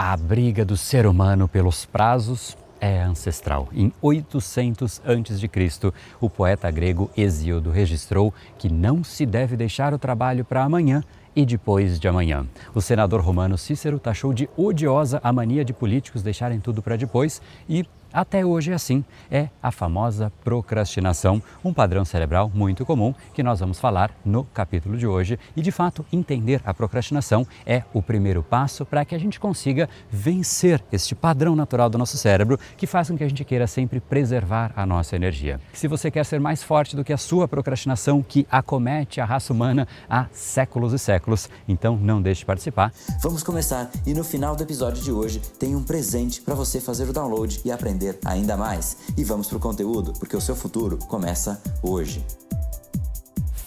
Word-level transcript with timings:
A 0.00 0.16
briga 0.16 0.64
do 0.64 0.76
ser 0.76 1.08
humano 1.08 1.48
pelos 1.48 1.84
prazos 1.84 2.56
é 2.80 3.02
ancestral. 3.02 3.68
Em 3.72 3.92
800 4.00 5.02
a.C., 5.04 5.92
o 6.20 6.30
poeta 6.30 6.70
grego 6.70 7.10
Hesíodo 7.16 7.72
registrou 7.72 8.32
que 8.56 8.72
não 8.72 9.02
se 9.02 9.26
deve 9.26 9.56
deixar 9.56 9.92
o 9.92 9.98
trabalho 9.98 10.44
para 10.44 10.62
amanhã 10.62 11.02
e 11.34 11.44
depois 11.44 11.98
de 11.98 12.06
amanhã. 12.06 12.46
O 12.72 12.80
senador 12.80 13.20
romano 13.20 13.58
Cícero 13.58 13.98
taxou 13.98 14.32
de 14.32 14.48
odiosa 14.56 15.20
a 15.20 15.32
mania 15.32 15.64
de 15.64 15.72
políticos 15.72 16.22
deixarem 16.22 16.60
tudo 16.60 16.80
para 16.80 16.94
depois 16.94 17.42
e 17.68 17.84
até 18.12 18.44
hoje 18.44 18.72
é 18.72 18.74
assim, 18.74 19.04
é 19.30 19.48
a 19.62 19.70
famosa 19.70 20.32
procrastinação, 20.42 21.42
um 21.64 21.72
padrão 21.72 22.04
cerebral 22.04 22.50
muito 22.52 22.84
comum 22.86 23.14
que 23.34 23.42
nós 23.42 23.60
vamos 23.60 23.78
falar 23.78 24.10
no 24.24 24.44
capítulo 24.44 24.96
de 24.96 25.06
hoje. 25.06 25.38
E 25.56 25.62
de 25.62 25.70
fato, 25.70 26.04
entender 26.12 26.60
a 26.64 26.72
procrastinação 26.72 27.46
é 27.66 27.82
o 27.92 28.02
primeiro 28.02 28.42
passo 28.42 28.84
para 28.84 29.04
que 29.04 29.14
a 29.14 29.18
gente 29.18 29.38
consiga 29.38 29.88
vencer 30.10 30.82
este 30.90 31.14
padrão 31.14 31.54
natural 31.54 31.90
do 31.90 31.98
nosso 31.98 32.16
cérebro 32.16 32.58
que 32.76 32.86
faz 32.86 33.08
com 33.08 33.16
que 33.16 33.24
a 33.24 33.28
gente 33.28 33.44
queira 33.44 33.66
sempre 33.66 34.00
preservar 34.00 34.72
a 34.74 34.86
nossa 34.86 35.14
energia. 35.14 35.60
Se 35.72 35.86
você 35.86 36.10
quer 36.10 36.24
ser 36.24 36.40
mais 36.40 36.62
forte 36.62 36.96
do 36.96 37.04
que 37.04 37.12
a 37.12 37.18
sua 37.18 37.46
procrastinação 37.46 38.22
que 38.22 38.46
acomete 38.50 39.20
a 39.20 39.24
raça 39.24 39.52
humana 39.52 39.86
há 40.08 40.26
séculos 40.32 40.92
e 40.92 40.98
séculos, 40.98 41.48
então 41.66 41.96
não 41.96 42.22
deixe 42.22 42.40
de 42.40 42.46
participar. 42.46 42.92
Vamos 43.20 43.42
começar 43.42 43.90
e 44.06 44.14
no 44.14 44.24
final 44.24 44.56
do 44.56 44.62
episódio 44.62 45.02
de 45.02 45.12
hoje 45.12 45.40
tem 45.58 45.74
um 45.74 45.82
presente 45.82 46.40
para 46.40 46.54
você 46.54 46.80
fazer 46.80 47.08
o 47.08 47.12
download 47.12 47.60
e 47.64 47.70
aprender 47.70 47.97
aprender 47.98 48.18
ainda 48.24 48.56
mais. 48.56 48.96
E 49.16 49.24
vamos 49.24 49.48
para 49.48 49.56
o 49.56 49.60
conteúdo, 49.60 50.12
porque 50.18 50.36
o 50.36 50.40
seu 50.40 50.54
futuro 50.54 50.96
começa 50.96 51.60
hoje. 51.82 52.24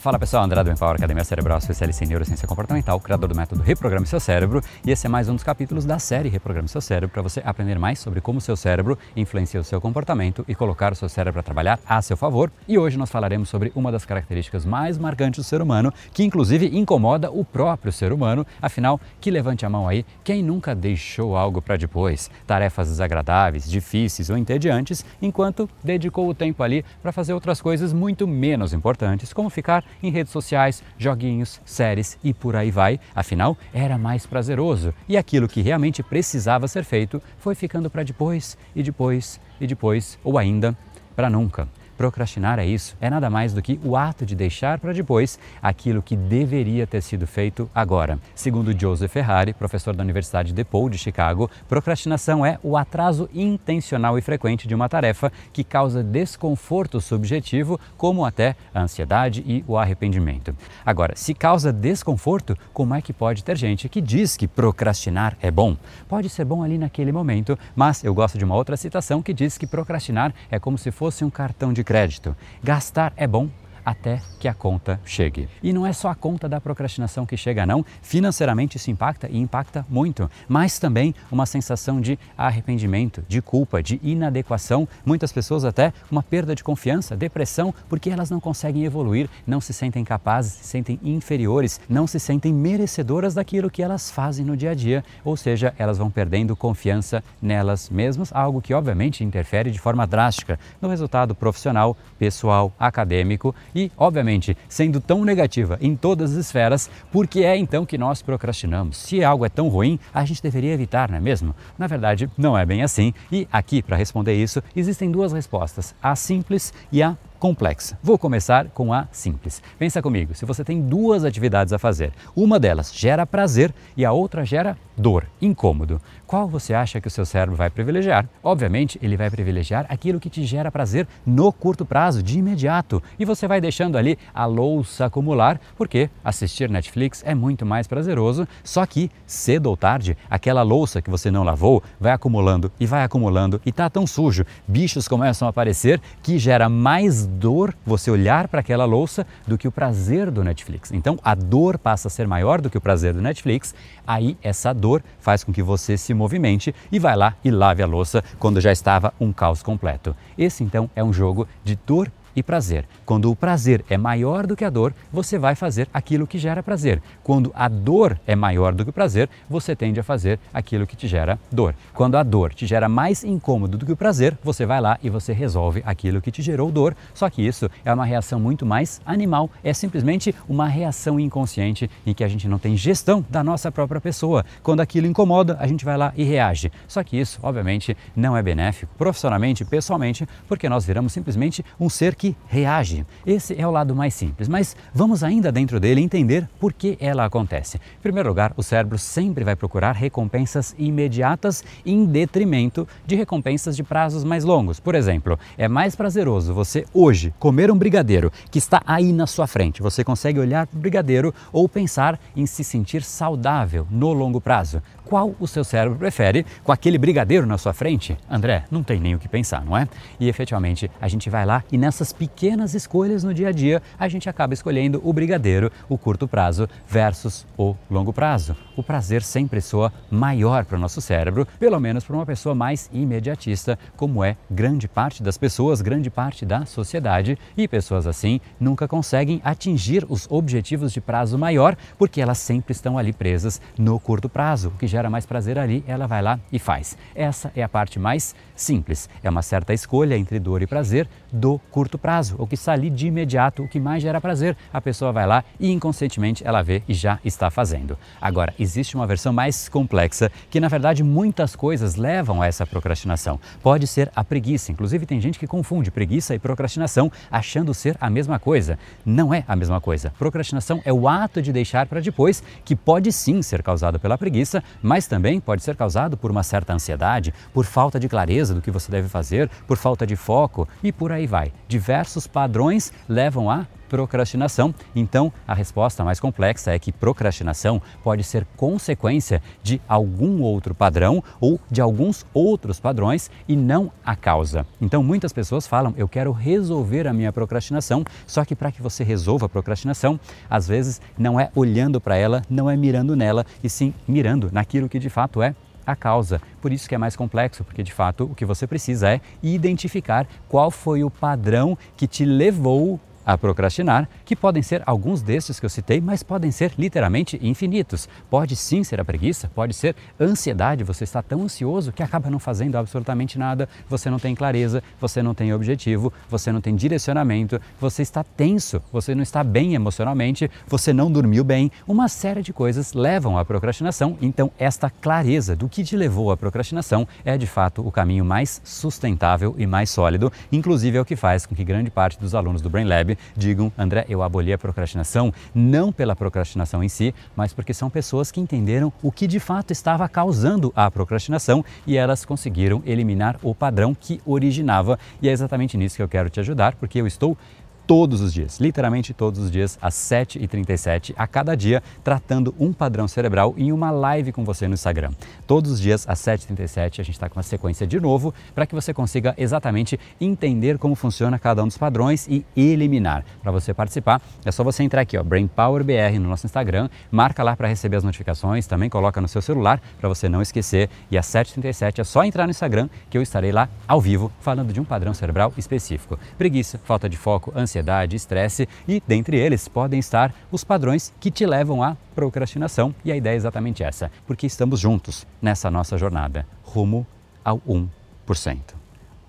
Fala 0.01 0.17
pessoal, 0.17 0.43
André 0.43 0.63
do 0.63 0.71
Empower 0.71 0.95
Academia 0.95 1.23
Cerebral, 1.23 1.59
especialista 1.59 2.03
em 2.03 2.07
neurociência 2.07 2.47
comportamental, 2.47 2.99
criador 2.99 3.29
do 3.29 3.35
método 3.35 3.61
Reprograme 3.61 4.07
Seu 4.07 4.19
Cérebro, 4.19 4.59
e 4.83 4.89
esse 4.89 5.05
é 5.05 5.09
mais 5.09 5.29
um 5.29 5.35
dos 5.35 5.43
capítulos 5.43 5.85
da 5.85 5.99
série 5.99 6.27
Reprograme 6.27 6.67
Seu 6.67 6.81
Cérebro 6.81 7.13
para 7.13 7.21
você 7.21 7.39
aprender 7.45 7.77
mais 7.77 7.99
sobre 7.99 8.19
como 8.19 8.39
o 8.39 8.41
seu 8.41 8.55
cérebro 8.55 8.97
influencia 9.15 9.59
o 9.61 9.63
seu 9.63 9.79
comportamento 9.79 10.43
e 10.47 10.55
colocar 10.55 10.91
o 10.91 10.95
seu 10.95 11.07
cérebro 11.07 11.39
a 11.39 11.43
trabalhar 11.43 11.79
a 11.85 12.01
seu 12.01 12.17
favor. 12.17 12.51
E 12.67 12.79
hoje 12.79 12.97
nós 12.97 13.11
falaremos 13.11 13.47
sobre 13.47 13.71
uma 13.75 13.91
das 13.91 14.03
características 14.03 14.65
mais 14.65 14.97
marcantes 14.97 15.45
do 15.45 15.47
ser 15.47 15.61
humano, 15.61 15.93
que 16.11 16.23
inclusive 16.23 16.75
incomoda 16.75 17.29
o 17.29 17.45
próprio 17.45 17.91
ser 17.91 18.11
humano. 18.11 18.43
Afinal, 18.59 18.99
que 19.19 19.29
levante 19.29 19.67
a 19.67 19.69
mão 19.69 19.87
aí, 19.87 20.03
quem 20.23 20.41
nunca 20.41 20.73
deixou 20.73 21.37
algo 21.37 21.61
para 21.61 21.77
depois, 21.77 22.27
tarefas 22.47 22.87
desagradáveis, 22.87 23.69
difíceis 23.69 24.31
ou 24.31 24.37
entediantes, 24.37 25.05
enquanto 25.21 25.69
dedicou 25.83 26.27
o 26.27 26.33
tempo 26.33 26.63
ali 26.63 26.83
para 27.03 27.11
fazer 27.11 27.33
outras 27.33 27.61
coisas 27.61 27.93
muito 27.93 28.27
menos 28.27 28.73
importantes, 28.73 29.31
como 29.31 29.47
ficar 29.47 29.90
em 30.01 30.11
redes 30.11 30.31
sociais, 30.31 30.83
joguinhos, 30.97 31.61
séries 31.65 32.17
e 32.23 32.33
por 32.33 32.55
aí 32.55 32.71
vai. 32.71 32.99
Afinal, 33.15 33.57
era 33.73 33.97
mais 33.97 34.25
prazeroso 34.25 34.93
e 35.07 35.17
aquilo 35.17 35.47
que 35.47 35.61
realmente 35.61 36.03
precisava 36.03 36.67
ser 36.67 36.83
feito 36.83 37.21
foi 37.37 37.55
ficando 37.55 37.89
para 37.89 38.03
depois 38.03 38.57
e 38.75 38.83
depois 38.83 39.39
e 39.59 39.67
depois 39.67 40.17
ou 40.23 40.37
ainda 40.37 40.77
para 41.15 41.29
nunca. 41.29 41.67
Procrastinar 42.01 42.57
é 42.57 42.65
isso, 42.65 42.97
é 42.99 43.11
nada 43.11 43.29
mais 43.29 43.53
do 43.53 43.61
que 43.61 43.79
o 43.83 43.95
ato 43.95 44.25
de 44.25 44.33
deixar 44.33 44.79
para 44.79 44.91
depois 44.91 45.37
aquilo 45.61 46.01
que 46.01 46.15
deveria 46.15 46.87
ter 46.87 46.99
sido 47.03 47.27
feito 47.27 47.69
agora. 47.75 48.17
Segundo 48.33 48.75
Joseph 48.75 49.11
Ferrari, 49.11 49.53
professor 49.53 49.95
da 49.95 50.01
Universidade 50.01 50.51
DePaul 50.51 50.89
de 50.89 50.97
Chicago, 50.97 51.47
procrastinação 51.69 52.43
é 52.43 52.57
o 52.63 52.75
atraso 52.75 53.29
intencional 53.31 54.17
e 54.17 54.21
frequente 54.23 54.67
de 54.67 54.73
uma 54.73 54.89
tarefa 54.89 55.31
que 55.53 55.63
causa 55.63 56.01
desconforto 56.01 56.99
subjetivo, 56.99 57.79
como 57.97 58.25
até 58.25 58.55
a 58.73 58.81
ansiedade 58.81 59.43
e 59.45 59.63
o 59.67 59.77
arrependimento. 59.77 60.55
Agora, 60.83 61.13
se 61.15 61.35
causa 61.35 61.71
desconforto, 61.71 62.57
como 62.73 62.95
é 62.95 63.01
que 63.03 63.13
pode 63.13 63.43
ter 63.43 63.55
gente 63.55 63.87
que 63.87 64.01
diz 64.01 64.35
que 64.35 64.47
procrastinar 64.47 65.37
é 65.39 65.51
bom? 65.51 65.77
Pode 66.09 66.29
ser 66.29 66.45
bom 66.45 66.63
ali 66.63 66.79
naquele 66.79 67.11
momento, 67.11 67.55
mas 67.75 68.03
eu 68.03 68.15
gosto 68.15 68.39
de 68.39 68.43
uma 68.43 68.55
outra 68.55 68.75
citação 68.75 69.21
que 69.21 69.35
diz 69.35 69.55
que 69.55 69.67
procrastinar 69.67 70.33
é 70.49 70.57
como 70.57 70.79
se 70.79 70.89
fosse 70.89 71.23
um 71.23 71.29
cartão 71.29 71.71
de 71.71 71.90
crédito. 71.91 72.37
Gastar 72.63 73.11
é 73.17 73.27
bom, 73.27 73.49
até 73.85 74.21
que 74.39 74.47
a 74.47 74.53
conta 74.53 74.99
chegue. 75.05 75.47
E 75.61 75.71
não 75.73 75.85
é 75.85 75.93
só 75.93 76.09
a 76.09 76.15
conta 76.15 76.47
da 76.47 76.59
procrastinação 76.59 77.25
que 77.25 77.37
chega, 77.37 77.65
não. 77.65 77.85
Financeiramente 78.01 78.77
isso 78.77 78.91
impacta 78.91 79.27
e 79.29 79.37
impacta 79.37 79.85
muito, 79.89 80.29
mas 80.47 80.79
também 80.79 81.13
uma 81.31 81.45
sensação 81.45 82.01
de 82.01 82.17
arrependimento, 82.37 83.23
de 83.27 83.41
culpa, 83.41 83.81
de 83.81 83.99
inadequação. 84.03 84.87
Muitas 85.05 85.31
pessoas 85.31 85.65
até 85.65 85.93
uma 86.09 86.23
perda 86.23 86.55
de 86.55 86.63
confiança, 86.63 87.15
depressão, 87.15 87.73
porque 87.89 88.09
elas 88.09 88.29
não 88.29 88.39
conseguem 88.39 88.83
evoluir, 88.83 89.29
não 89.45 89.61
se 89.61 89.73
sentem 89.73 90.03
capazes, 90.03 90.53
se 90.53 90.65
sentem 90.65 90.99
inferiores, 91.03 91.79
não 91.87 92.07
se 92.07 92.19
sentem 92.19 92.53
merecedoras 92.53 93.33
daquilo 93.33 93.69
que 93.69 93.83
elas 93.83 94.09
fazem 94.11 94.45
no 94.45 94.57
dia 94.57 94.71
a 94.71 94.75
dia, 94.75 95.03
ou 95.23 95.37
seja, 95.37 95.73
elas 95.77 95.97
vão 95.97 96.09
perdendo 96.09 96.55
confiança 96.55 97.23
nelas 97.41 97.89
mesmas, 97.89 98.31
algo 98.33 98.61
que 98.61 98.73
obviamente 98.73 99.23
interfere 99.23 99.71
de 99.71 99.79
forma 99.79 100.05
drástica 100.07 100.59
no 100.81 100.89
resultado 100.89 101.33
profissional, 101.35 101.97
pessoal, 102.17 102.73
acadêmico 102.79 103.53
e, 103.75 103.91
obviamente, 103.97 104.57
sendo 104.67 104.99
tão 104.99 105.23
negativa 105.23 105.77
em 105.81 105.95
todas 105.95 106.31
as 106.31 106.37
esferas, 106.37 106.89
por 107.11 107.27
que 107.27 107.43
é 107.43 107.57
então 107.57 107.85
que 107.85 107.97
nós 107.97 108.21
procrastinamos? 108.21 108.97
Se 108.97 109.23
algo 109.23 109.45
é 109.45 109.49
tão 109.49 109.67
ruim, 109.67 109.99
a 110.13 110.25
gente 110.25 110.41
deveria 110.41 110.73
evitar, 110.73 111.09
não 111.09 111.17
é 111.17 111.21
mesmo? 111.21 111.55
Na 111.77 111.87
verdade, 111.87 112.29
não 112.37 112.57
é 112.57 112.65
bem 112.65 112.83
assim. 112.83 113.13
E 113.31 113.47
aqui, 113.51 113.81
para 113.81 113.97
responder 113.97 114.33
isso, 114.35 114.61
existem 114.75 115.11
duas 115.11 115.33
respostas: 115.33 115.95
a 116.01 116.15
simples 116.15 116.73
e 116.91 117.01
a 117.01 117.15
complexa. 117.41 117.97
Vou 118.03 118.19
começar 118.19 118.67
com 118.67 118.93
a 118.93 119.07
simples. 119.11 119.63
Pensa 119.79 119.99
comigo, 119.99 120.35
se 120.35 120.45
você 120.45 120.63
tem 120.63 120.79
duas 120.79 121.25
atividades 121.25 121.73
a 121.73 121.79
fazer, 121.79 122.13
uma 122.35 122.59
delas 122.59 122.93
gera 122.93 123.25
prazer 123.25 123.73
e 123.97 124.05
a 124.05 124.11
outra 124.11 124.45
gera 124.45 124.77
dor, 124.95 125.25
incômodo, 125.41 125.99
qual 126.27 126.47
você 126.47 126.75
acha 126.75 127.01
que 127.01 127.07
o 127.07 127.11
seu 127.11 127.25
cérebro 127.25 127.55
vai 127.55 127.71
privilegiar? 127.71 128.29
Obviamente, 128.43 128.99
ele 129.01 129.17
vai 129.17 129.27
privilegiar 129.31 129.87
aquilo 129.89 130.19
que 130.19 130.29
te 130.29 130.45
gera 130.45 130.71
prazer 130.71 131.07
no 131.25 131.51
curto 131.51 131.83
prazo, 131.83 132.21
de 132.21 132.37
imediato, 132.37 133.01
e 133.17 133.25
você 133.25 133.47
vai 133.47 133.59
deixando 133.59 133.97
ali 133.97 134.19
a 134.31 134.45
louça 134.45 135.05
acumular, 135.05 135.59
porque 135.75 136.11
assistir 136.23 136.69
Netflix 136.69 137.23
é 137.25 137.33
muito 137.33 137.65
mais 137.65 137.87
prazeroso, 137.87 138.47
só 138.63 138.85
que 138.85 139.09
cedo 139.25 139.65
ou 139.65 139.75
tarde, 139.75 140.15
aquela 140.29 140.61
louça 140.61 141.01
que 141.01 141.09
você 141.09 141.31
não 141.31 141.43
lavou 141.43 141.81
vai 141.99 142.11
acumulando 142.11 142.71
e 142.79 142.85
vai 142.85 143.03
acumulando 143.03 143.59
e 143.65 143.71
tá 143.71 143.89
tão 143.89 144.05
sujo, 144.05 144.45
bichos 144.67 145.07
começam 145.07 145.47
a 145.47 145.49
aparecer 145.49 145.99
que 146.21 146.37
gera 146.37 146.69
mais 146.69 147.30
dor 147.31 147.73
você 147.85 148.11
olhar 148.11 148.47
para 148.47 148.59
aquela 148.59 148.85
louça 148.85 149.25
do 149.47 149.57
que 149.57 149.67
o 149.67 149.71
prazer 149.71 150.29
do 150.29 150.43
Netflix. 150.43 150.91
Então 150.91 151.17
a 151.23 151.33
dor 151.33 151.77
passa 151.77 152.07
a 152.07 152.11
ser 152.11 152.27
maior 152.27 152.61
do 152.61 152.69
que 152.69 152.77
o 152.77 152.81
prazer 152.81 153.13
do 153.13 153.21
Netflix, 153.21 153.73
aí 154.05 154.37
essa 154.43 154.73
dor 154.73 155.01
faz 155.19 155.43
com 155.43 155.51
que 155.53 155.63
você 155.63 155.97
se 155.97 156.13
movimente 156.13 156.75
e 156.91 156.99
vai 156.99 157.15
lá 157.15 157.35
e 157.43 157.49
lave 157.49 157.81
a 157.81 157.87
louça 157.87 158.23
quando 158.37 158.61
já 158.61 158.71
estava 158.71 159.13
um 159.19 159.31
caos 159.31 159.63
completo. 159.63 160.15
Esse 160.37 160.63
então 160.63 160.89
é 160.95 161.03
um 161.03 161.13
jogo 161.13 161.47
de 161.63 161.77
dor 161.87 162.11
e 162.35 162.43
prazer. 162.43 162.85
Quando 163.05 163.29
o 163.29 163.35
prazer 163.35 163.83
é 163.89 163.97
maior 163.97 164.45
do 164.45 164.55
que 164.55 164.65
a 164.65 164.69
dor, 164.69 164.93
você 165.11 165.37
vai 165.37 165.55
fazer 165.55 165.87
aquilo 165.93 166.27
que 166.27 166.37
gera 166.37 166.63
prazer. 166.63 167.01
Quando 167.23 167.51
a 167.55 167.67
dor 167.67 168.19
é 168.25 168.35
maior 168.35 168.73
do 168.73 168.83
que 168.83 168.89
o 168.89 168.93
prazer, 168.93 169.29
você 169.49 169.75
tende 169.75 169.99
a 169.99 170.03
fazer 170.03 170.39
aquilo 170.53 170.87
que 170.87 170.95
te 170.95 171.07
gera 171.07 171.39
dor. 171.51 171.75
Quando 171.93 172.15
a 172.15 172.23
dor 172.23 172.53
te 172.53 172.65
gera 172.65 172.87
mais 172.87 173.23
incômodo 173.23 173.77
do 173.77 173.85
que 173.85 173.91
o 173.91 173.97
prazer, 173.97 174.37
você 174.43 174.65
vai 174.65 174.79
lá 174.81 174.97
e 175.03 175.09
você 175.09 175.33
resolve 175.33 175.81
aquilo 175.85 176.21
que 176.21 176.31
te 176.31 176.41
gerou 176.41 176.71
dor. 176.71 176.95
Só 177.13 177.29
que 177.29 177.45
isso 177.45 177.69
é 177.83 177.93
uma 177.93 178.05
reação 178.05 178.39
muito 178.39 178.65
mais 178.65 179.01
animal, 179.05 179.49
é 179.63 179.73
simplesmente 179.73 180.33
uma 180.47 180.67
reação 180.67 181.19
inconsciente 181.19 181.89
em 182.05 182.13
que 182.13 182.23
a 182.23 182.27
gente 182.27 182.47
não 182.47 182.59
tem 182.59 182.77
gestão 182.77 183.25
da 183.29 183.43
nossa 183.43 183.71
própria 183.71 184.01
pessoa. 184.01 184.45
Quando 184.63 184.81
aquilo 184.81 185.07
incomoda, 185.07 185.57
a 185.59 185.67
gente 185.67 185.85
vai 185.85 185.97
lá 185.97 186.13
e 186.15 186.23
reage. 186.23 186.71
Só 186.87 187.03
que 187.03 187.17
isso, 187.17 187.39
obviamente, 187.43 187.95
não 188.15 188.35
é 188.35 188.43
benéfico 188.43 188.93
profissionalmente, 188.97 189.65
pessoalmente, 189.65 190.27
porque 190.47 190.69
nós 190.69 190.85
viramos 190.85 191.13
simplesmente 191.13 191.63
um 191.79 191.89
ser 191.89 192.15
que 192.21 192.35
reage. 192.45 193.03
Esse 193.25 193.59
é 193.59 193.65
o 193.65 193.71
lado 193.71 193.95
mais 193.95 194.13
simples, 194.13 194.47
mas 194.47 194.75
vamos 194.93 195.23
ainda 195.23 195.51
dentro 195.51 195.79
dele 195.79 196.01
entender 196.01 196.47
por 196.59 196.71
que 196.71 196.95
ela 197.01 197.25
acontece. 197.25 197.77
Em 197.77 197.99
primeiro 197.99 198.29
lugar, 198.29 198.53
o 198.55 198.61
cérebro 198.61 198.99
sempre 198.99 199.43
vai 199.43 199.55
procurar 199.55 199.93
recompensas 199.93 200.75
imediatas 200.77 201.63
em 201.83 202.05
detrimento 202.05 202.87
de 203.07 203.15
recompensas 203.15 203.75
de 203.75 203.81
prazos 203.81 204.23
mais 204.23 204.43
longos. 204.43 204.79
Por 204.79 204.93
exemplo, 204.93 205.39
é 205.57 205.67
mais 205.67 205.95
prazeroso 205.95 206.53
você 206.53 206.85
hoje 206.93 207.33
comer 207.39 207.71
um 207.71 207.75
brigadeiro 207.75 208.31
que 208.51 208.59
está 208.59 208.83
aí 208.85 209.11
na 209.11 209.25
sua 209.25 209.47
frente. 209.47 209.81
Você 209.81 210.03
consegue 210.03 210.39
olhar 210.39 210.67
para 210.67 210.77
o 210.77 210.79
brigadeiro 210.79 211.33
ou 211.51 211.67
pensar 211.67 212.19
em 212.35 212.45
se 212.45 212.63
sentir 212.63 213.01
saudável 213.01 213.87
no 213.89 214.13
longo 214.13 214.39
prazo 214.39 214.79
qual 215.11 215.35
o 215.41 215.45
seu 215.45 215.65
cérebro 215.65 215.99
prefere 215.99 216.45
com 216.63 216.71
aquele 216.71 216.97
brigadeiro 216.97 217.45
na 217.45 217.57
sua 217.57 217.73
frente? 217.73 218.17
André, 218.29 218.63
não 218.71 218.81
tem 218.81 218.97
nem 218.97 219.13
o 219.13 219.19
que 219.19 219.27
pensar, 219.27 219.61
não 219.65 219.77
é? 219.77 219.85
E 220.17 220.29
efetivamente 220.29 220.89
a 221.01 221.07
gente 221.09 221.29
vai 221.29 221.45
lá 221.45 221.65
e 221.69 221.77
nessas 221.77 222.10
nas 222.11 222.13
pequenas 222.13 222.73
escolhas 222.73 223.23
no 223.23 223.33
dia 223.33 223.47
a 223.47 223.51
dia, 223.51 223.81
a 223.97 224.07
gente 224.07 224.29
acaba 224.29 224.53
escolhendo 224.53 225.01
o 225.03 225.13
brigadeiro, 225.13 225.71
o 225.87 225.97
curto 225.97 226.27
prazo 226.27 226.67
versus 226.87 227.45
o 227.57 227.75
longo 227.89 228.11
prazo. 228.11 228.55
O 228.75 228.83
prazer 228.83 229.23
sempre 229.23 229.61
soa 229.61 229.93
maior 230.09 230.65
para 230.65 230.77
o 230.77 230.79
nosso 230.79 230.99
cérebro, 230.99 231.47
pelo 231.59 231.79
menos 231.79 232.03
para 232.03 232.15
uma 232.15 232.25
pessoa 232.25 232.53
mais 232.53 232.89
imediatista, 232.91 233.79
como 233.95 234.23
é 234.23 234.35
grande 234.49 234.87
parte 234.87 235.23
das 235.23 235.37
pessoas, 235.37 235.81
grande 235.81 236.09
parte 236.09 236.45
da 236.45 236.65
sociedade. 236.65 237.37
E 237.55 237.67
pessoas 237.67 238.05
assim 238.05 238.41
nunca 238.59 238.87
conseguem 238.87 239.39
atingir 239.43 240.05
os 240.09 240.27
objetivos 240.29 240.91
de 240.91 240.99
prazo 240.99 241.37
maior, 241.37 241.77
porque 241.97 242.19
elas 242.19 242.39
sempre 242.39 242.73
estão 242.73 242.97
ali 242.97 243.13
presas 243.13 243.61
no 243.77 243.99
curto 243.99 244.27
prazo. 244.27 244.69
O 244.69 244.77
que 244.77 244.87
gera 244.87 245.09
mais 245.09 245.25
prazer 245.25 245.57
ali, 245.57 245.83
ela 245.87 246.07
vai 246.07 246.21
lá 246.21 246.39
e 246.51 246.59
faz. 246.59 246.97
Essa 247.15 247.51
é 247.55 247.63
a 247.63 247.69
parte 247.69 247.99
mais 247.99 248.35
simples. 248.55 249.09
É 249.23 249.29
uma 249.29 249.41
certa 249.41 249.73
escolha 249.73 250.17
entre 250.17 250.39
dor 250.39 250.61
e 250.61 250.67
prazer 250.67 251.07
do 251.31 251.59
curto 251.71 251.97
prazo. 252.01 252.35
O 252.37 252.47
que 252.47 252.55
está 252.55 252.73
ali 252.73 252.89
de 252.89 253.07
imediato, 253.07 253.63
o 253.63 253.67
que 253.67 253.79
mais 253.79 254.01
gera 254.01 254.19
prazer, 254.19 254.57
a 254.73 254.81
pessoa 254.81 255.11
vai 255.11 255.27
lá 255.27 255.43
e 255.59 255.71
inconscientemente 255.71 256.45
ela 256.45 256.61
vê 256.61 256.81
e 256.87 256.93
já 256.93 257.19
está 257.23 257.49
fazendo. 257.49 257.97
Agora, 258.19 258.53
existe 258.59 258.95
uma 258.95 259.05
versão 259.05 259.31
mais 259.31 259.69
complexa 259.69 260.31
que, 260.49 260.59
na 260.59 260.67
verdade, 260.67 261.03
muitas 261.03 261.55
coisas 261.55 261.95
levam 261.95 262.41
a 262.41 262.47
essa 262.47 262.65
procrastinação. 262.65 263.39
Pode 263.61 263.85
ser 263.85 264.11
a 264.15 264.23
preguiça. 264.23 264.71
Inclusive, 264.71 265.05
tem 265.05 265.21
gente 265.21 265.37
que 265.37 265.45
confunde 265.45 265.91
preguiça 265.91 266.33
e 266.33 266.39
procrastinação 266.39 267.11
achando 267.29 267.73
ser 267.73 267.95
a 268.01 268.09
mesma 268.09 268.39
coisa. 268.39 268.79
Não 269.05 269.33
é 269.33 269.43
a 269.47 269.55
mesma 269.55 269.79
coisa. 269.79 270.11
Procrastinação 270.17 270.81
é 270.83 270.91
o 270.91 271.07
ato 271.07 271.41
de 271.41 271.53
deixar 271.53 271.85
para 271.85 272.01
depois, 272.01 272.43
que 272.65 272.75
pode 272.75 273.11
sim 273.11 273.41
ser 273.41 273.61
causado 273.61 273.99
pela 273.99 274.17
preguiça, 274.17 274.63
mas 274.81 275.05
também 275.05 275.39
pode 275.39 275.61
ser 275.61 275.75
causado 275.75 276.17
por 276.17 276.31
uma 276.31 276.41
certa 276.41 276.73
ansiedade, 276.73 277.33
por 277.53 277.65
falta 277.65 277.99
de 277.99 278.09
clareza 278.09 278.55
do 278.55 278.61
que 278.61 278.71
você 278.71 278.91
deve 278.91 279.07
fazer, 279.07 279.49
por 279.67 279.77
falta 279.77 280.07
de 280.07 280.15
foco 280.15 280.67
e 280.81 280.91
por 280.91 281.11
aí 281.11 281.27
vai. 281.27 281.53
Diversos 281.67 281.90
padrões 282.25 282.91
levam 283.07 283.49
a 283.49 283.67
procrastinação. 283.89 284.73
Então, 284.95 285.33
a 285.45 285.53
resposta 285.53 286.01
mais 286.05 286.17
complexa 286.17 286.71
é 286.71 286.79
que 286.79 286.93
procrastinação 286.93 287.81
pode 288.01 288.23
ser 288.23 288.47
consequência 288.55 289.41
de 289.61 289.81
algum 289.85 290.41
outro 290.41 290.73
padrão 290.73 291.21
ou 291.41 291.59
de 291.69 291.81
alguns 291.81 292.25
outros 292.33 292.79
padrões 292.79 293.29
e 293.49 293.55
não 293.57 293.91
a 294.05 294.15
causa. 294.15 294.65
Então, 294.79 295.03
muitas 295.03 295.33
pessoas 295.33 295.67
falam: 295.67 295.93
"Eu 295.97 296.07
quero 296.07 296.31
resolver 296.31 297.05
a 297.05 297.11
minha 297.11 297.33
procrastinação", 297.33 298.05
só 298.25 298.45
que 298.45 298.55
para 298.55 298.71
que 298.71 298.81
você 298.81 299.03
resolva 299.03 299.47
a 299.47 299.49
procrastinação, 299.49 300.17
às 300.49 300.65
vezes 300.65 301.01
não 301.17 301.37
é 301.37 301.51
olhando 301.53 301.99
para 301.99 302.15
ela, 302.15 302.41
não 302.49 302.69
é 302.69 302.77
mirando 302.77 303.13
nela, 303.13 303.45
e 303.61 303.69
sim 303.69 303.93
mirando 304.07 304.49
naquilo 304.53 304.87
que 304.87 304.99
de 304.99 305.09
fato 305.09 305.41
é 305.41 305.53
a 305.85 305.95
causa. 305.95 306.41
Por 306.61 306.71
isso 306.71 306.87
que 306.87 306.95
é 306.95 306.97
mais 306.97 307.15
complexo, 307.15 307.63
porque 307.63 307.83
de 307.83 307.93
fato 307.93 308.25
o 308.25 308.35
que 308.35 308.45
você 308.45 308.65
precisa 308.67 309.09
é 309.09 309.21
identificar 309.41 310.27
qual 310.47 310.71
foi 310.71 311.03
o 311.03 311.09
padrão 311.09 311.77
que 311.95 312.07
te 312.07 312.25
levou 312.25 312.99
a 313.25 313.37
procrastinar, 313.37 314.09
que 314.25 314.35
podem 314.35 314.63
ser 314.63 314.83
alguns 314.85 315.21
destes 315.21 315.59
que 315.59 315.65
eu 315.65 315.69
citei, 315.69 316.01
mas 316.01 316.23
podem 316.23 316.51
ser 316.51 316.73
literalmente 316.77 317.39
infinitos. 317.41 318.07
Pode 318.29 318.55
sim 318.55 318.83
ser 318.83 318.99
a 318.99 319.05
preguiça, 319.05 319.49
pode 319.53 319.73
ser 319.73 319.95
ansiedade, 320.19 320.83
você 320.83 321.03
está 321.03 321.21
tão 321.21 321.43
ansioso 321.43 321.91
que 321.91 322.03
acaba 322.03 322.29
não 322.29 322.39
fazendo 322.39 322.75
absolutamente 322.75 323.37
nada, 323.37 323.67
você 323.89 324.09
não 324.09 324.19
tem 324.19 324.35
clareza, 324.35 324.83
você 324.99 325.21
não 325.21 325.33
tem 325.33 325.53
objetivo, 325.53 326.11
você 326.29 326.51
não 326.51 326.61
tem 326.61 326.75
direcionamento, 326.75 327.59
você 327.79 328.01
está 328.01 328.23
tenso, 328.23 328.81
você 328.91 329.13
não 329.13 329.23
está 329.23 329.43
bem 329.43 329.75
emocionalmente, 329.75 330.49
você 330.67 330.93
não 330.93 331.11
dormiu 331.11 331.43
bem. 331.43 331.71
Uma 331.87 332.07
série 332.07 332.41
de 332.41 332.53
coisas 332.53 332.93
levam 332.93 333.37
à 333.37 333.45
procrastinação, 333.45 334.17
então 334.21 334.51
esta 334.57 334.89
clareza 334.89 335.55
do 335.55 335.69
que 335.69 335.83
te 335.83 335.95
levou 335.95 336.31
à 336.31 336.37
procrastinação 336.37 337.07
é 337.23 337.37
de 337.37 337.47
fato 337.47 337.85
o 337.85 337.91
caminho 337.91 338.25
mais 338.25 338.61
sustentável 338.63 339.55
e 339.57 339.65
mais 339.67 339.89
sólido, 339.89 340.31
inclusive 340.51 340.97
é 340.97 341.01
o 341.01 341.05
que 341.05 341.15
faz 341.15 341.45
com 341.45 341.55
que 341.55 341.63
grande 341.63 341.89
parte 341.89 342.19
dos 342.19 342.35
alunos 342.35 342.61
do 342.61 342.69
Brain 342.69 342.85
Lab 342.85 343.10
digam, 343.35 343.71
André, 343.77 344.05
eu 344.09 344.21
aboli 344.21 344.53
a 344.53 344.57
procrastinação, 344.57 345.33
não 345.53 345.91
pela 345.91 346.15
procrastinação 346.15 346.83
em 346.83 346.89
si, 346.89 347.13
mas 347.35 347.53
porque 347.53 347.73
são 347.73 347.89
pessoas 347.89 348.31
que 348.31 348.39
entenderam 348.39 348.91
o 349.01 349.11
que 349.11 349.27
de 349.27 349.39
fato 349.39 349.71
estava 349.71 350.07
causando 350.07 350.71
a 350.75 350.89
procrastinação 350.89 351.63
e 351.85 351.97
elas 351.97 352.25
conseguiram 352.25 352.81
eliminar 352.85 353.37
o 353.41 353.53
padrão 353.53 353.95
que 353.95 354.21
originava. 354.25 354.99
E 355.21 355.29
é 355.29 355.31
exatamente 355.31 355.77
nisso 355.77 355.95
que 355.95 356.03
eu 356.03 356.09
quero 356.09 356.29
te 356.29 356.39
ajudar, 356.39 356.75
porque 356.75 356.99
eu 356.99 357.07
estou 357.07 357.37
todos 357.85 358.21
os 358.21 358.33
dias, 358.33 358.59
literalmente 358.59 359.13
todos 359.13 359.39
os 359.39 359.51
dias, 359.51 359.77
às 359.81 359.93
7h37, 359.95 361.13
a 361.17 361.27
cada 361.27 361.55
dia, 361.55 361.83
tratando 362.03 362.55
um 362.57 362.71
padrão 362.71 363.07
cerebral 363.07 363.53
em 363.57 363.71
uma 363.71 363.91
live 363.91 364.31
com 364.31 364.45
você 364.45 364.67
no 364.67 364.73
Instagram. 364.73 365.11
Todos 365.45 365.71
os 365.71 365.79
dias, 365.81 366.07
às 366.07 366.19
7h37, 366.19 366.99
a 366.99 367.03
gente 367.03 367.11
está 367.11 367.27
com 367.27 367.35
uma 367.35 367.43
sequência 367.43 367.85
de 367.85 367.99
novo 367.99 368.33
para 368.55 368.65
que 368.65 368.73
você 368.73 368.93
consiga 368.93 369.33
exatamente 369.37 369.99
entender 370.21 370.77
como 370.77 370.95
funciona 370.95 371.37
cada 371.37 371.63
um 371.63 371.67
dos 371.67 371.77
padrões 371.77 372.27
e 372.29 372.45
eliminar. 372.55 373.25
Para 373.41 373.51
você 373.51 373.73
participar, 373.73 374.21
é 374.45 374.51
só 374.51 374.63
você 374.63 374.83
entrar 374.83 375.01
aqui, 375.01 375.17
ó, 375.17 375.23
Brain 375.23 375.47
Power 375.47 375.83
BR 375.83 376.17
no 376.17 376.29
nosso 376.29 376.45
Instagram, 376.45 376.89
marca 377.11 377.43
lá 377.43 377.57
para 377.57 377.67
receber 377.67 377.97
as 377.97 378.03
notificações, 378.03 378.67
também 378.67 378.89
coloca 378.89 379.19
no 379.19 379.27
seu 379.27 379.41
celular 379.41 379.81
para 379.99 380.07
você 380.07 380.29
não 380.29 380.41
esquecer. 380.41 380.89
E 381.09 381.17
às 381.17 381.25
7h37 381.25 381.99
é 381.99 382.03
só 382.03 382.23
entrar 382.23 382.45
no 382.45 382.51
Instagram 382.51 382.87
que 383.09 383.17
eu 383.17 383.21
estarei 383.21 383.51
lá 383.51 383.67
ao 383.85 383.99
vivo 383.99 384.31
falando 384.39 384.71
de 384.71 384.79
um 384.79 384.85
padrão 384.85 385.13
cerebral 385.13 385.53
específico. 385.57 386.17
Preguiça, 386.37 386.79
falta 386.85 387.09
de 387.09 387.17
foco, 387.17 387.51
ansiedade 387.53 387.70
ansiedade, 387.71 388.15
estresse 388.15 388.67
e, 388.87 389.01
dentre 389.07 389.37
eles, 389.37 389.67
podem 389.67 389.99
estar 389.99 390.33
os 390.51 390.63
padrões 390.63 391.13
que 391.19 391.31
te 391.31 391.45
levam 391.45 391.81
à 391.81 391.95
procrastinação. 392.13 392.93
E 393.05 393.11
a 393.11 393.15
ideia 393.15 393.33
é 393.33 393.37
exatamente 393.37 393.83
essa, 393.83 394.11
porque 394.27 394.45
estamos 394.45 394.79
juntos 394.79 395.25
nessa 395.41 395.71
nossa 395.71 395.97
jornada 395.97 396.45
rumo 396.63 397.05
ao 397.43 397.59
1%. 397.61 398.59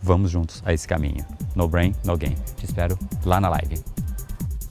Vamos 0.03 0.31
juntos 0.31 0.63
a 0.67 0.73
esse 0.73 0.87
caminho. 0.89 1.25
No 1.55 1.69
brain, 1.69 1.95
no 2.05 2.17
gain. 2.17 2.35
Te 2.57 2.65
espero 2.65 2.99
lá 3.25 3.41
na 3.41 3.49
live. 3.49 3.92